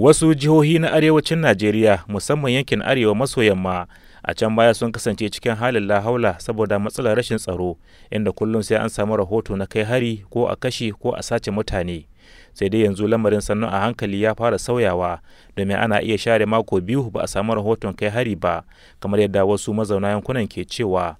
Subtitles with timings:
[0.00, 3.86] wasu jihohi na arewacin najeriya musamman yankin arewa maso yamma
[4.22, 7.76] a can baya sun kasance cikin halin lahaula saboda matsalar rashin tsaro
[8.10, 11.50] inda kullum sai an samu rahoto na kai hari ko a kashe ko a sace
[11.50, 12.06] mutane.
[12.52, 15.18] Sai dai yanzu lamarin sannu a hankali ya fara sauyawa
[15.56, 18.62] domin ana iya share mako biyu ba a samu rahoton kai hari ba
[19.00, 21.16] kamar yadda wasu mazauna yankunan ke cewa.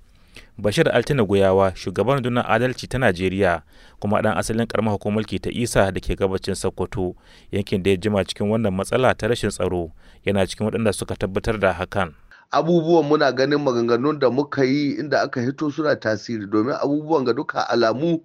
[0.58, 3.62] Bashir altina goyawa shugaban rundunar adalci ta najeriya
[4.00, 7.14] kuma dan asalin karamar hukumar ta isa da ke gabacin sokoto
[7.52, 9.90] yankin da ya jima cikin wannan matsala ta rashin tsaro
[10.24, 12.14] yana cikin waɗanda suka tabbatar da hakan.
[12.50, 17.32] Abubuwan muna ganin maganganun da muka yi inda aka hito suna tasiri domin abubuwan ga
[17.32, 18.20] duka alamu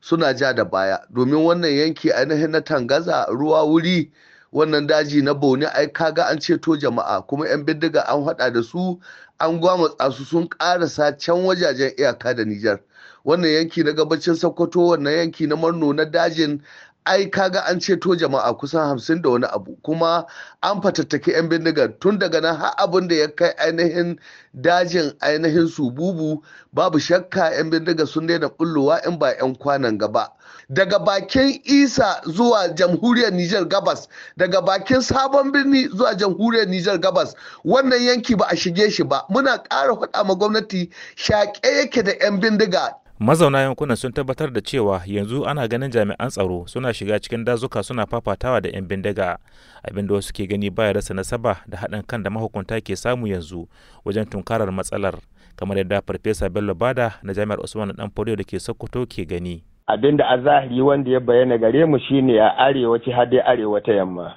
[0.00, 0.98] suna ja da baya.
[1.10, 4.10] Domin wannan yanki ainihin na tangaza ruwa wuri
[4.52, 8.62] wannan daji na bauni ai kaga an ceto jama'a kuma 'yan bindiga an hada da
[8.62, 8.98] su
[9.38, 12.80] an gwamatsa su sun karasa can wajajen iyaka da Nijar.
[13.24, 16.62] Wannan yanki na gabacin Sokoto wannan yanki na Marno na dajin
[17.06, 20.26] ai kaga an ceto jama'a kusan hamsin da wani abu kuma
[20.62, 21.98] an fatattaki 'yan bindigar.
[22.00, 24.18] Tun daga nan har abin da ya kai ainihin
[24.60, 26.42] dajin ainihin su bubu
[26.74, 30.28] babu shakka 'yan bindiga sun daina bullowa in ba 'yan kwanan gaba.
[30.70, 37.34] Daga bakin isa zuwa jamhuriyar Nijar gabas daga bakin sabon birni zuwa jamhuriyar Nijar gabas
[37.64, 39.22] wannan yanki ba a shige shi ba.
[39.30, 43.05] Muna ƙara faɗa ma gwamnati shaƙe yake da 'yan bindiga.
[43.18, 47.82] Mazauna yankunan sun tabbatar da cewa yanzu ana ganin jami'an tsaro suna shiga cikin dazuka
[47.82, 49.38] suna fafatawa da 'yan bindiga.
[49.82, 53.68] Abinda wasu ke gani baya rasa nasaba da haɗin kan da mahukunta ke samu yanzu
[54.04, 55.14] wajen tunkarar matsalar
[55.56, 59.64] kamar yadda farfesa bello ba da na jami'ar usman dan da ke sokoto ke gani.
[59.88, 63.80] Abin da a zahiri wanda ya bayyana gare mu shine a arewaci har dai arewa
[63.80, 64.36] ta yamma.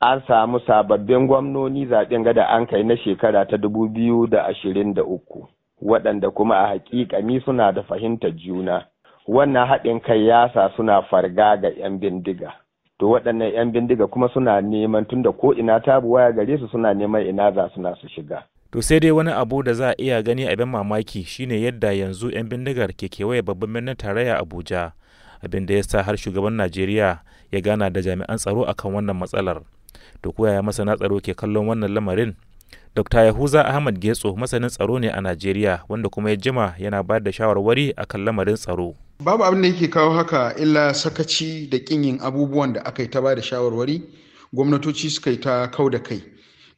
[0.00, 5.02] An samu sababbin gwamnoni zaɓen gada an kai na shekara ta biyu da ashirin da
[5.04, 5.44] uku.
[5.84, 8.84] Waɗanda kuma a hakikani suna da fahimtar juna.
[9.28, 12.52] Wannan haɗin kai ya sa suna farga ga 'yan bindiga.
[12.98, 16.94] To waɗannan 'yan bindiga kuma suna neman tunda ko ina tabu waya gare su suna
[16.94, 18.42] neman ina za suna su shiga.
[18.72, 22.30] To sai dai wani abu da za a iya gani abin mamaki shine yadda yanzu
[22.32, 24.92] 'yan bindigar ke kewaye babban birnin tarayya abuja.
[25.44, 27.20] Abin da ya sa har shugaban najeriya
[27.52, 29.60] ya gana da jami'an tsaro akan wannan matsalar.
[30.22, 32.34] To koyaya masana tsaro ke kallon wannan lamarin?
[32.94, 33.24] Dr.
[33.24, 37.32] Yahuza Ahmad Getso masanin tsaro ne a Najeriya wanda kuma ya jima yana bayar da
[37.32, 38.94] shawarwari akan lamarin tsaro.
[39.24, 43.08] Babu abin da yake kawo haka illa sakaci da kin yin abubuwan da aka yi
[43.08, 44.02] ta ba da shawarwari,
[44.54, 46.22] gwamnatoci suka yi ta kau da kai,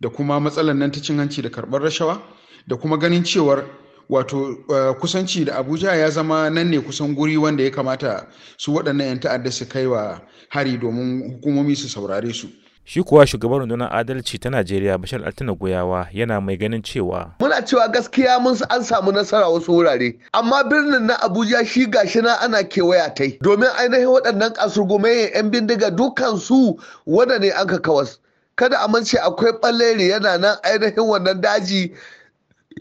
[0.00, 2.22] da kuma matsalar nan ta cin hanci da karɓar rashawa,
[2.66, 3.65] da kuma ganin cewar
[4.09, 8.26] wato uh, kusanci da Abuja ya zama nan ne kusan guri wanda ya kamata
[8.56, 12.49] su waɗannan 'yan ta'adda su kai wa hari domin hukumomi su saurare su.
[12.88, 17.62] Shi kuwa shugaban rundunar adalci ta najeriya bashar altina goyawa yana mai ganin cewa muna
[17.62, 22.41] cewa gaskiya mun an samu nasara wasu wurare amma birnin na abuja shi gashi na
[22.41, 23.38] ana kewaya tai.
[23.42, 28.19] Domin ainihin waɗannan kasurgumayen yan bindiga dukkan su wanda ne an ka kawas.
[28.56, 31.91] Kada a mance akwai ɓalleri yana nan ainihin wannan daji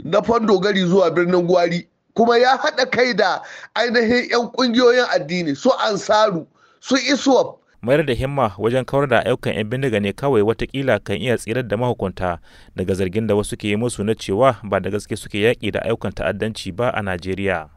[0.04, 3.42] na fandogari zuwa birnin gwari kuma ya haɗa kai da
[3.74, 6.46] ainihin 'yan ƙungiyoyin addini su ansaru
[6.80, 11.22] su iswap mayar da himma wajen kawar da ayyukan 'yan bindiga ne kawai wataƙila kan
[11.22, 12.40] iya tsirar da mahukunta
[12.76, 15.80] daga zargin da wasu ke yi musu na cewa ba da gaske suke yaƙi da
[15.86, 17.70] ayyukan ta'addanci ba a najeriya.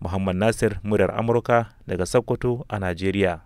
[0.00, 3.42] Muhammad nasir muryar amurka daga sokoto a najeriya.